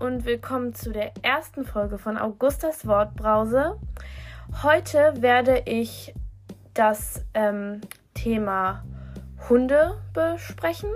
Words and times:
Und 0.00 0.24
willkommen 0.24 0.74
zu 0.74 0.92
der 0.92 1.12
ersten 1.22 1.64
Folge 1.64 1.98
von 1.98 2.16
Augustas 2.16 2.86
Wortbrause. 2.86 3.78
Heute 4.62 5.14
werde 5.20 5.62
ich 5.66 6.14
das 6.72 7.24
ähm, 7.34 7.80
Thema 8.14 8.82
Hunde 9.48 10.00
besprechen, 10.12 10.90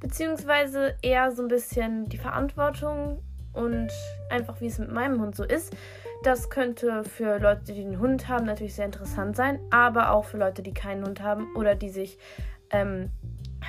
beziehungsweise 0.00 0.96
eher 1.02 1.30
so 1.30 1.42
ein 1.42 1.48
bisschen 1.48 2.08
die 2.08 2.18
Verantwortung 2.18 3.22
und 3.52 3.90
einfach 4.30 4.60
wie 4.60 4.66
es 4.66 4.78
mit 4.78 4.90
meinem 4.90 5.20
Hund 5.20 5.36
so 5.36 5.44
ist. 5.44 5.76
Das 6.24 6.50
könnte 6.50 7.04
für 7.04 7.38
Leute, 7.38 7.72
die 7.72 7.82
einen 7.82 8.00
Hund 8.00 8.26
haben, 8.26 8.46
natürlich 8.46 8.74
sehr 8.74 8.86
interessant 8.86 9.36
sein, 9.36 9.60
aber 9.70 10.10
auch 10.10 10.24
für 10.24 10.38
Leute, 10.38 10.62
die 10.62 10.74
keinen 10.74 11.04
Hund 11.04 11.22
haben 11.22 11.54
oder 11.54 11.76
die 11.76 11.90
sich 11.90 12.18
ähm, 12.70 13.10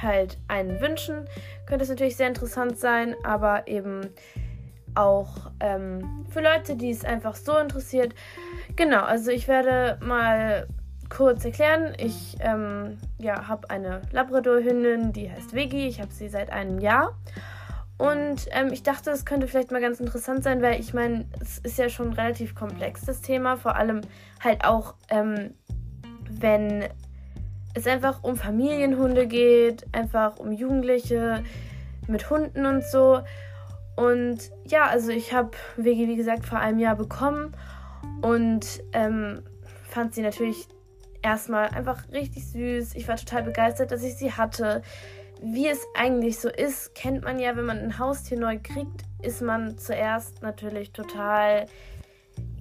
halt 0.02 0.38
einen 0.48 0.80
wünschen, 0.82 1.26
könnte 1.68 1.84
es 1.84 1.90
natürlich 1.90 2.16
sehr 2.16 2.28
interessant 2.28 2.78
sein, 2.78 3.16
aber 3.24 3.68
eben 3.68 4.10
auch 4.96 5.52
ähm, 5.60 6.26
für 6.30 6.42
Leute, 6.42 6.76
die 6.76 6.92
es 6.92 7.06
einfach 7.06 7.36
so 7.36 7.58
interessiert. 7.58 8.14
Genau, 8.76 9.04
also 9.04 9.32
ich 9.32 9.48
werde 9.48 9.98
mal 10.04 10.68
kurz 11.10 11.44
erklären. 11.46 11.94
Ich 11.98 12.38
ähm, 12.40 12.98
ja, 13.20 13.48
habe 13.48 13.70
eine 13.70 14.02
Labrador-Hündin, 14.12 15.14
die 15.14 15.30
heißt 15.30 15.54
Viggy. 15.54 15.88
Ich 15.88 16.00
habe 16.00 16.12
sie 16.12 16.30
seit 16.30 16.52
einem 16.52 16.80
Jahr. 16.80 17.16
Und 17.98 18.48
ähm, 18.50 18.70
ich 18.72 18.82
dachte, 18.82 19.12
es 19.12 19.26
könnte 19.26 19.48
vielleicht 19.48 19.72
mal 19.72 19.82
ganz 19.82 20.00
interessant 20.00 20.44
sein, 20.44 20.62
weil 20.64 20.80
ich 20.80 20.94
meine, 20.94 21.26
es 21.40 21.60
ist 21.60 21.78
ja 21.78 21.88
schon 21.88 22.14
relativ 22.14 22.56
komplex, 22.56 23.02
das 23.06 23.22
Thema. 23.22 23.58
Vor 23.58 23.76
allem 23.76 24.02
halt 24.40 24.66
auch, 24.66 24.96
ähm, 25.10 25.54
wenn 26.28 26.86
es 27.76 27.86
einfach 27.86 28.24
um 28.24 28.38
Familienhunde 28.38 29.28
geht, 29.28 29.86
einfach 29.92 30.38
um 30.38 30.52
Jugendliche 30.52 31.44
mit 32.08 32.30
Hunden 32.30 32.66
und 32.66 32.84
so. 32.84 33.22
Und 33.96 34.52
ja, 34.66 34.86
also 34.86 35.12
ich 35.12 35.34
habe 35.34 35.52
Vegi, 35.78 36.08
wie 36.08 36.16
gesagt, 36.16 36.46
vor 36.46 36.60
einem 36.60 36.80
Jahr 36.80 36.96
bekommen 36.96 37.56
und 38.22 38.82
ähm, 38.94 39.44
fand 39.90 40.16
sie 40.16 40.22
natürlich 40.22 40.68
erstmal 41.22 41.70
einfach 41.70 42.10
richtig 42.12 42.48
süß. 42.48 42.96
Ich 42.96 43.08
war 43.08 43.18
total 43.18 43.44
begeistert, 43.44 43.92
dass 43.92 44.04
ich 44.04 44.16
sie 44.16 44.32
hatte. 44.32 44.82
Wie 45.44 45.68
es 45.68 45.80
eigentlich 45.96 46.40
so 46.40 46.50
ist, 46.50 46.94
kennt 46.94 47.24
man 47.24 47.40
ja, 47.40 47.56
wenn 47.56 47.66
man 47.66 47.80
ein 47.80 47.98
Haustier 47.98 48.40
neu 48.40 48.60
kriegt, 48.62 49.04
ist 49.22 49.42
man 49.42 49.78
zuerst 49.78 50.42
natürlich 50.44 50.92
total 50.92 51.66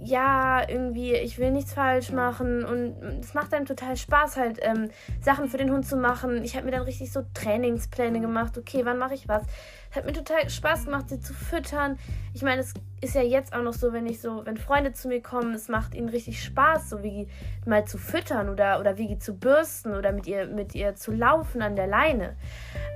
ja, 0.02 0.66
irgendwie, 0.68 1.14
ich 1.14 1.38
will 1.38 1.50
nichts 1.50 1.74
falsch 1.74 2.10
machen 2.10 2.64
und 2.64 3.20
es 3.20 3.34
macht 3.34 3.52
einem 3.52 3.66
total 3.66 3.96
Spaß, 3.96 4.36
halt 4.36 4.58
ähm, 4.62 4.90
Sachen 5.20 5.48
für 5.48 5.58
den 5.58 5.70
Hund 5.70 5.86
zu 5.86 5.96
machen. 5.96 6.42
Ich 6.42 6.56
habe 6.56 6.64
mir 6.64 6.72
dann 6.72 6.82
richtig 6.82 7.12
so 7.12 7.22
Trainingspläne 7.34 8.20
gemacht. 8.20 8.56
Okay, 8.56 8.82
wann 8.84 8.98
mache 8.98 9.14
ich 9.14 9.28
was? 9.28 9.42
Es 9.90 9.96
hat 9.96 10.06
mir 10.06 10.12
total 10.12 10.48
Spaß 10.48 10.86
gemacht, 10.86 11.08
sie 11.08 11.20
zu 11.20 11.34
füttern. 11.34 11.98
Ich 12.32 12.42
meine, 12.42 12.60
es 12.60 12.72
ist 13.00 13.14
ja 13.14 13.22
jetzt 13.22 13.52
auch 13.54 13.62
noch 13.62 13.72
so, 13.72 13.92
wenn 13.92 14.06
ich 14.06 14.20
so, 14.20 14.46
wenn 14.46 14.56
Freunde 14.56 14.92
zu 14.92 15.08
mir 15.08 15.20
kommen, 15.20 15.54
es 15.54 15.68
macht 15.68 15.94
ihnen 15.94 16.08
richtig 16.08 16.42
Spaß, 16.42 16.90
so 16.90 17.02
wie 17.02 17.28
mal 17.66 17.84
zu 17.84 17.98
füttern 17.98 18.48
oder, 18.48 18.80
oder 18.80 18.96
wie 18.96 19.18
zu 19.18 19.34
bürsten 19.34 19.94
oder 19.94 20.12
mit 20.12 20.26
ihr, 20.26 20.46
mit 20.46 20.74
ihr 20.74 20.94
zu 20.94 21.12
laufen 21.12 21.60
an 21.60 21.76
der 21.76 21.86
Leine. 21.86 22.36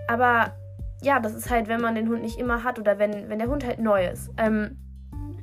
Aber 0.09 0.55
ja, 1.03 1.21
das 1.21 1.35
ist 1.35 1.51
halt, 1.51 1.69
wenn 1.69 1.81
man 1.81 1.95
den 1.95 2.09
Hund 2.09 2.23
nicht 2.23 2.39
immer 2.39 2.65
hat 2.65 2.79
oder 2.79 2.99
wenn, 2.99 3.29
wenn 3.29 3.39
der 3.39 3.49
Hund 3.49 3.65
halt 3.67 3.79
neu 3.79 4.07
ist. 4.07 4.31
Ähm, 4.39 4.79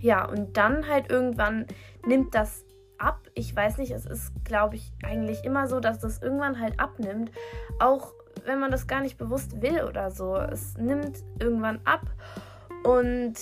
ja, 0.01 0.25
und 0.25 0.57
dann 0.57 0.87
halt 0.87 1.11
irgendwann 1.11 1.67
nimmt 2.05 2.35
das 2.35 2.65
ab. 2.97 3.19
Ich 3.33 3.55
weiß 3.55 3.77
nicht, 3.77 3.91
es 3.91 4.05
ist, 4.05 4.31
glaube 4.43 4.75
ich, 4.75 4.91
eigentlich 5.03 5.43
immer 5.43 5.67
so, 5.67 5.79
dass 5.79 5.99
das 5.99 6.21
irgendwann 6.21 6.59
halt 6.59 6.79
abnimmt. 6.79 7.31
Auch 7.79 8.13
wenn 8.45 8.59
man 8.59 8.71
das 8.71 8.87
gar 8.87 9.01
nicht 9.01 9.17
bewusst 9.17 9.61
will 9.61 9.83
oder 9.83 10.11
so. 10.11 10.35
Es 10.35 10.77
nimmt 10.77 11.23
irgendwann 11.39 11.79
ab. 11.85 12.01
Und 12.83 13.35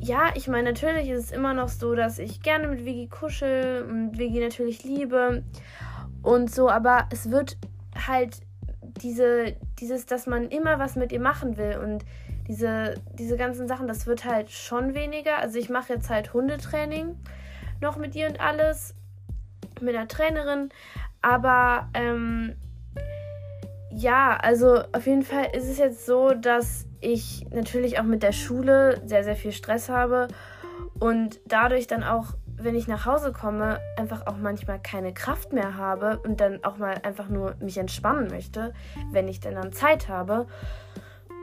ja, 0.00 0.30
ich 0.34 0.48
meine, 0.48 0.70
natürlich 0.70 1.08
ist 1.08 1.26
es 1.26 1.32
immer 1.32 1.54
noch 1.54 1.68
so, 1.68 1.94
dass 1.94 2.18
ich 2.18 2.42
gerne 2.42 2.68
mit 2.68 2.84
Vigi 2.84 3.08
kuschel 3.08 3.86
und 3.88 4.18
Vigi 4.18 4.40
natürlich 4.40 4.82
liebe 4.82 5.44
und 6.22 6.52
so, 6.52 6.68
aber 6.68 7.08
es 7.12 7.30
wird 7.30 7.56
halt 8.06 8.40
diese, 9.00 9.56
dieses, 9.78 10.06
dass 10.06 10.26
man 10.26 10.48
immer 10.48 10.78
was 10.78 10.96
mit 10.96 11.12
ihr 11.12 11.20
machen 11.20 11.56
will 11.56 11.78
und 11.78 12.04
diese, 12.48 12.94
diese 13.18 13.36
ganzen 13.36 13.68
Sachen, 13.68 13.88
das 13.88 14.06
wird 14.06 14.24
halt 14.24 14.50
schon 14.50 14.94
weniger. 14.94 15.38
Also 15.38 15.58
ich 15.58 15.70
mache 15.70 15.94
jetzt 15.94 16.10
halt 16.10 16.32
Hundetraining 16.34 17.16
noch 17.80 17.96
mit 17.96 18.14
ihr 18.14 18.28
und 18.28 18.40
alles, 18.40 18.94
mit 19.80 19.94
einer 19.94 20.08
Trainerin. 20.08 20.70
Aber 21.22 21.88
ähm, 21.94 22.54
ja, 23.90 24.36
also 24.36 24.82
auf 24.92 25.06
jeden 25.06 25.22
Fall 25.22 25.46
ist 25.54 25.68
es 25.68 25.78
jetzt 25.78 26.04
so, 26.06 26.30
dass 26.30 26.86
ich 27.00 27.46
natürlich 27.50 27.98
auch 27.98 28.04
mit 28.04 28.22
der 28.22 28.32
Schule 28.32 29.00
sehr, 29.06 29.24
sehr 29.24 29.36
viel 29.36 29.52
Stress 29.52 29.88
habe 29.88 30.28
und 30.98 31.40
dadurch 31.46 31.86
dann 31.86 32.02
auch, 32.02 32.34
wenn 32.56 32.74
ich 32.74 32.88
nach 32.88 33.06
Hause 33.06 33.32
komme, 33.32 33.78
einfach 33.96 34.26
auch 34.26 34.36
manchmal 34.36 34.80
keine 34.80 35.12
Kraft 35.12 35.52
mehr 35.52 35.76
habe 35.76 36.18
und 36.24 36.40
dann 36.40 36.64
auch 36.64 36.78
mal 36.78 36.94
einfach 37.02 37.28
nur 37.28 37.56
mich 37.60 37.78
entspannen 37.78 38.28
möchte, 38.28 38.72
wenn 39.12 39.28
ich 39.28 39.40
dann, 39.40 39.54
dann 39.54 39.72
Zeit 39.72 40.08
habe. 40.08 40.46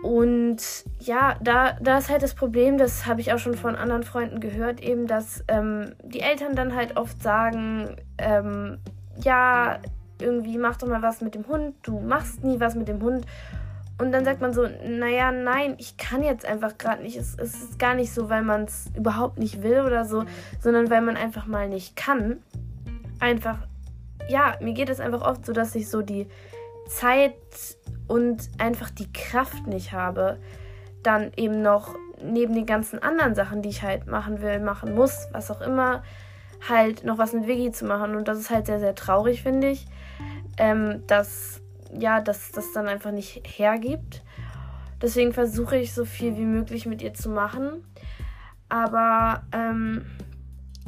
Und 0.02 0.58
ja, 1.00 1.36
da, 1.42 1.74
da 1.80 1.98
ist 2.00 2.10
halt 2.10 2.24
das 2.24 2.34
Problem, 2.34 2.78
das 2.78 3.06
habe 3.06 3.22
ich 3.22 3.34
auch 3.34 3.38
schon 3.38 3.54
von 3.54 3.76
anderen 3.76 4.04
Freunden 4.04 4.40
gehört, 4.40 4.82
eben, 4.82 5.06
dass 5.06 5.44
ähm, 5.48 5.94
die 6.04 6.22
Eltern 6.22 6.56
dann 6.56 6.76
halt 6.76 6.98
oft 6.98 7.22
sagen, 7.22 7.98
ähm, 8.18 8.80
ja, 9.24 9.80
irgendwie 10.20 10.58
mach 10.58 10.78
doch 10.78 10.88
mal 10.88 11.02
was 11.02 11.22
mit 11.22 11.36
dem 11.36 11.48
Hund, 11.48 11.76
du 11.84 12.00
machst 12.00 12.44
nie 12.44 12.60
was 12.60 12.76
mit 12.76 12.88
dem 12.88 13.02
Hund. 13.02 13.26
Und 14.00 14.12
dann 14.12 14.26
sagt 14.26 14.42
man 14.42 14.52
so, 14.52 14.68
naja, 14.84 15.32
nein, 15.32 15.76
ich 15.78 15.98
kann 15.98 16.24
jetzt 16.24 16.44
einfach 16.44 16.80
gerade 16.80 17.04
nicht. 17.04 17.18
Es, 17.18 17.36
es, 17.38 17.54
ist 17.62 17.78
gar 17.78 17.94
nicht 17.94 18.12
so, 18.12 18.32
weil 18.32 18.42
man 18.42 18.64
es 18.64 18.90
überhaupt 18.98 19.38
nicht 19.38 19.62
will 19.62 19.82
oder 19.82 20.06
so, 20.06 20.24
sondern 20.60 20.90
weil 20.90 21.02
man 21.02 21.18
einfach 21.18 21.46
mal 21.46 21.70
nicht 21.70 21.96
kann. 21.96 22.38
Einfach, 23.20 23.60
ja, 24.28 24.56
mir 24.60 24.74
geht 24.74 24.90
es 24.90 25.00
einfach 25.00 25.22
oft 25.22 25.46
so, 25.46 25.54
dass 25.54 25.76
ich 25.76 25.88
so 25.88 26.02
die 26.02 26.28
Zeit 26.88 27.36
und 28.08 28.50
einfach 28.58 28.90
die 28.90 29.12
Kraft 29.12 29.68
nicht 29.68 29.94
habe, 29.94 30.40
dann 31.04 31.32
eben 31.36 31.62
noch 31.62 31.96
neben 32.24 32.54
den 32.54 32.66
ganzen 32.66 33.00
anderen 33.02 33.36
Sachen, 33.36 33.62
die 33.62 33.70
ich 33.70 33.84
halt 33.84 34.08
machen 34.08 34.42
will, 34.42 34.60
machen 34.60 34.94
muss, 34.94 35.28
was 35.32 35.50
auch 35.50 35.62
immer, 35.62 36.04
halt 36.68 37.04
noch 37.04 37.18
was 37.18 37.34
mit 37.34 37.48
Vigi 37.48 37.72
zu 37.72 37.86
machen. 37.86 38.16
Und 38.16 38.28
das 38.28 38.38
ist 38.38 38.50
halt 38.50 38.68
sehr, 38.68 38.80
sehr 38.80 38.96
traurig, 38.96 39.42
finde 39.42 39.70
ich, 39.70 39.88
ähm, 40.58 41.04
dass 41.08 41.62
ja, 41.98 42.22
dass 42.22 42.52
das 42.52 42.72
dann 42.74 42.88
einfach 42.88 43.12
nicht 43.12 43.42
hergibt. 43.46 44.24
Deswegen 45.02 45.34
versuche 45.34 45.78
ich 45.78 45.94
so 45.94 46.06
viel 46.06 46.38
wie 46.38 46.46
möglich 46.46 46.86
mit 46.86 47.02
ihr 47.02 47.14
zu 47.14 47.30
machen. 47.30 47.84
Aber 48.70 49.44
ähm, 49.52 50.06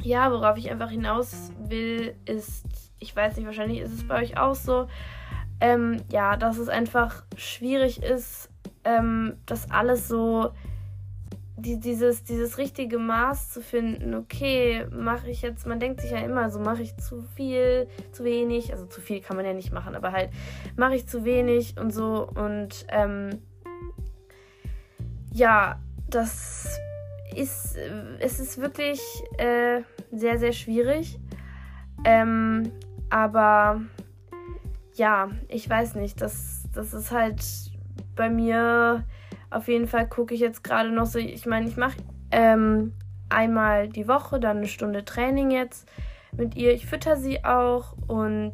ja, 0.02 0.32
worauf 0.32 0.58
ich 0.58 0.72
einfach 0.72 0.90
hinaus 0.90 1.52
will, 1.68 2.16
ist, 2.26 2.66
ich 3.00 3.16
weiß 3.16 3.36
nicht, 3.36 3.46
wahrscheinlich 3.46 3.80
ist 3.80 3.94
es 3.94 4.08
bei 4.08 4.22
euch 4.22 4.38
auch 4.38 4.56
so, 4.56 4.88
ähm, 5.60 6.02
ja, 6.12 6.38
dass 6.38 6.58
es 6.58 6.70
einfach 6.70 7.24
schwierig 7.36 8.02
ist, 8.04 8.50
ähm, 8.84 9.38
das 9.46 9.70
alles 9.72 10.08
so, 10.08 10.52
die, 11.56 11.80
dieses, 11.80 12.24
dieses 12.24 12.58
richtige 12.58 12.98
Maß 12.98 13.52
zu 13.52 13.62
finden. 13.62 14.14
Okay, 14.16 14.86
mache 14.92 15.30
ich 15.30 15.42
jetzt, 15.42 15.66
man 15.66 15.80
denkt 15.80 16.02
sich 16.02 16.12
ja 16.12 16.18
immer 16.20 16.50
so, 16.50 16.60
mache 16.60 16.82
ich 16.82 16.98
zu 16.98 17.22
viel, 17.36 17.88
zu 18.12 18.24
wenig, 18.24 18.72
also 18.74 18.86
zu 18.86 19.02
viel 19.02 19.22
kann 19.22 19.38
man 19.38 19.46
ja 19.46 19.54
nicht 19.54 19.72
machen, 19.72 19.96
aber 19.96 20.12
halt, 20.12 20.30
mache 20.76 20.96
ich 20.96 21.08
zu 21.08 21.26
wenig 21.26 21.76
und 21.80 21.92
so 21.92 22.28
und 22.28 22.86
ähm, 22.90 23.42
ja, 25.32 25.80
das 26.10 26.80
ist, 27.36 27.76
es 28.20 28.40
ist 28.40 28.60
wirklich 28.60 29.02
äh, 29.38 29.82
sehr, 30.12 30.38
sehr 30.38 30.54
schwierig. 30.54 31.20
Ähm, 32.06 32.72
aber 33.10 33.82
ja, 34.96 35.30
ich 35.48 35.70
weiß 35.70 35.96
nicht. 35.96 36.22
Das, 36.22 36.64
das 36.74 36.94
ist 36.94 37.12
halt 37.12 37.44
bei 38.16 38.30
mir 38.30 39.04
auf 39.50 39.68
jeden 39.68 39.88
Fall 39.88 40.08
gucke 40.08 40.34
ich 40.34 40.42
jetzt 40.42 40.64
gerade 40.64 40.92
noch 40.92 41.06
so. 41.06 41.20
Ich 41.20 41.46
meine, 41.46 41.68
ich 41.68 41.78
mache 41.78 41.98
ähm, 42.32 42.94
einmal 43.30 43.88
die 43.88 44.08
Woche 44.08 44.40
dann 44.40 44.58
eine 44.58 44.68
Stunde 44.68 45.06
Training 45.06 45.52
jetzt 45.52 45.88
mit 46.32 46.56
ihr. 46.56 46.74
Ich 46.74 46.86
fütter 46.86 47.18
sie 47.18 47.44
auch 47.46 47.96
und 48.08 48.54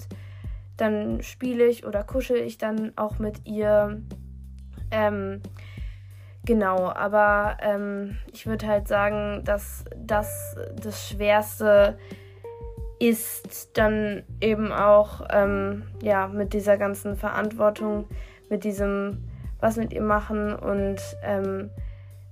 dann 0.77 1.21
spiele 1.21 1.65
ich 1.65 1.86
oder 1.86 2.03
kuschel 2.03 2.38
ich 2.38 2.57
dann 2.57 2.94
auch 2.95 3.19
mit 3.19 3.45
ihr. 3.45 4.01
Ähm, 4.92 5.42
genau, 6.45 6.89
aber 6.89 7.57
ähm, 7.62 8.18
ich 8.33 8.47
würde 8.47 8.68
halt 8.68 8.88
sagen, 8.88 9.44
dass 9.44 9.85
das 9.95 10.57
das 10.75 11.07
Schwerste 11.07 11.97
ist 12.00 12.19
ist 12.99 13.77
dann 13.77 14.23
eben 14.41 14.71
auch 14.71 15.21
ähm, 15.31 15.83
ja 16.01 16.27
mit 16.27 16.53
dieser 16.53 16.77
ganzen 16.77 17.15
Verantwortung, 17.15 18.07
mit 18.49 18.63
diesem 18.63 19.23
was 19.61 19.75
mit 19.75 19.91
ihr 19.91 20.01
machen 20.01 20.55
und 20.55 21.01
ähm, 21.23 21.69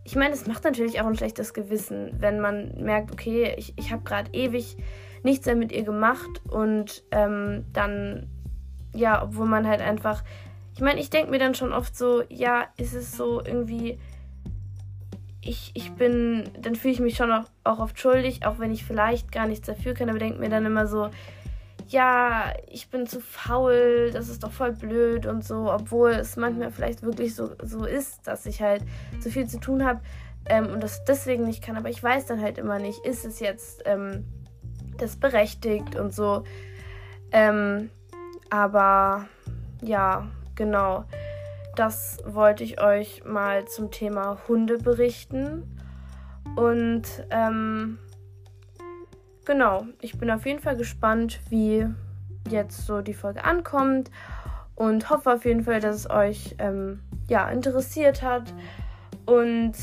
ich 0.07 0.15
meine, 0.15 0.33
es 0.33 0.47
macht 0.47 0.63
natürlich 0.63 1.01
auch 1.01 1.05
ein 1.05 1.17
schlechtes 1.17 1.53
Gewissen, 1.53 2.11
wenn 2.19 2.39
man 2.39 2.81
merkt, 2.81 3.11
okay, 3.11 3.53
ich, 3.57 3.73
ich 3.75 3.91
habe 3.91 4.03
gerade 4.03 4.31
ewig 4.31 4.77
nichts 5.21 5.45
mehr 5.45 5.57
mit 5.57 5.73
ihr 5.73 5.83
gemacht 5.83 6.29
und 6.49 7.03
ähm, 7.11 7.65
dann, 7.73 8.29
ja, 8.95 9.21
obwohl 9.21 9.47
man 9.47 9.67
halt 9.67 9.81
einfach, 9.81 10.23
ich 10.73 10.79
meine, 10.79 11.01
ich 11.01 11.09
denke 11.09 11.29
mir 11.29 11.39
dann 11.39 11.55
schon 11.55 11.73
oft 11.73 11.97
so, 11.97 12.23
ja, 12.29 12.67
ist 12.77 12.93
es 12.93 13.17
so 13.17 13.43
irgendwie, 13.43 13.99
ich, 15.47 15.71
ich 15.73 15.91
bin, 15.93 16.49
dann 16.59 16.75
fühle 16.75 16.93
ich 16.93 16.99
mich 16.99 17.15
schon 17.15 17.31
auch, 17.31 17.45
auch 17.63 17.79
oft 17.79 17.99
schuldig, 17.99 18.45
auch 18.45 18.59
wenn 18.59 18.71
ich 18.71 18.83
vielleicht 18.85 19.31
gar 19.31 19.47
nichts 19.47 19.67
dafür 19.67 19.93
kann, 19.93 20.09
aber 20.09 20.19
denke 20.19 20.39
mir 20.39 20.49
dann 20.49 20.65
immer 20.65 20.87
so, 20.87 21.09
ja, 21.87 22.53
ich 22.69 22.89
bin 22.89 23.07
zu 23.07 23.21
faul, 23.21 24.11
das 24.11 24.27
ist 24.27 24.43
doch 24.43 24.51
voll 24.51 24.73
blöd 24.73 25.25
und 25.25 25.45
so, 25.45 25.71
obwohl 25.71 26.11
es 26.11 26.35
manchmal 26.35 26.71
vielleicht 26.71 27.01
wirklich 27.01 27.33
so, 27.33 27.51
so 27.63 27.85
ist, 27.85 28.27
dass 28.27 28.45
ich 28.45 28.61
halt 28.61 28.83
so 29.21 29.29
viel 29.29 29.47
zu 29.47 29.59
tun 29.59 29.85
habe 29.85 30.01
ähm, 30.49 30.67
und 30.67 30.83
das 30.83 31.05
deswegen 31.05 31.45
nicht 31.45 31.63
kann. 31.63 31.77
Aber 31.77 31.89
ich 31.89 32.03
weiß 32.03 32.25
dann 32.25 32.41
halt 32.41 32.57
immer 32.57 32.79
nicht, 32.79 33.05
ist 33.05 33.25
es 33.25 33.39
jetzt 33.39 33.83
ähm, 33.85 34.25
das 34.97 35.15
berechtigt 35.15 35.95
und 35.95 36.13
so. 36.13 36.43
Ähm, 37.31 37.89
aber 38.49 39.27
ja, 39.81 40.27
genau. 40.55 41.05
Das 41.77 42.17
wollte 42.25 42.63
ich 42.63 42.81
euch 42.81 43.23
mal 43.23 43.65
zum 43.65 43.91
Thema 43.91 44.39
Hunde 44.47 44.79
berichten. 44.79 45.79
Und 46.55 47.03
ähm, 47.29 47.99
genau, 49.45 49.85
ich 50.01 50.17
bin 50.17 50.31
auf 50.31 50.47
jeden 50.47 50.59
Fall 50.59 50.75
gespannt, 50.75 51.39
wie 51.49 51.85
jetzt 52.49 52.87
so 52.87 53.01
die 53.01 53.13
Folge 53.13 53.43
ankommt 53.43 54.09
und 54.73 55.11
hoffe 55.11 55.31
auf 55.31 55.45
jeden 55.45 55.65
Fall, 55.65 55.79
dass 55.79 55.95
es 55.97 56.09
euch 56.09 56.55
ähm, 56.57 57.01
ja 57.29 57.47
interessiert 57.47 58.23
hat 58.23 58.51
und 59.27 59.75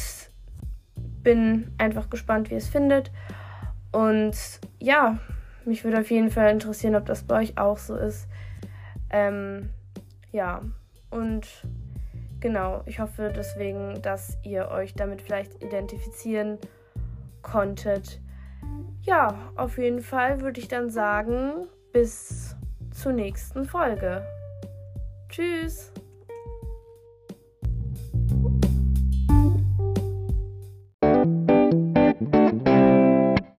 bin 0.96 1.72
einfach 1.78 2.10
gespannt, 2.10 2.50
wie 2.50 2.56
es 2.56 2.66
findet. 2.66 3.12
Und 3.92 4.34
ja, 4.80 5.20
mich 5.64 5.84
würde 5.84 6.00
auf 6.00 6.10
jeden 6.10 6.32
Fall 6.32 6.50
interessieren, 6.50 6.96
ob 6.96 7.06
das 7.06 7.22
bei 7.22 7.38
euch 7.38 7.56
auch 7.56 7.78
so 7.78 7.94
ist. 7.94 8.26
Ähm, 9.10 9.70
ja, 10.32 10.60
und 11.14 11.46
genau, 12.40 12.82
ich 12.86 12.98
hoffe 12.98 13.32
deswegen, 13.34 14.02
dass 14.02 14.36
ihr 14.42 14.68
euch 14.68 14.94
damit 14.94 15.22
vielleicht 15.22 15.62
identifizieren 15.62 16.58
konntet. 17.40 18.20
Ja, 19.02 19.52
auf 19.54 19.78
jeden 19.78 20.00
Fall 20.00 20.40
würde 20.40 20.60
ich 20.60 20.66
dann 20.66 20.90
sagen, 20.90 21.68
bis 21.92 22.56
zur 22.90 23.12
nächsten 23.12 23.64
Folge. 23.64 24.26
Tschüss! 25.28 25.92